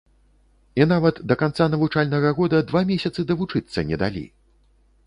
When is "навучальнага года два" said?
1.75-2.85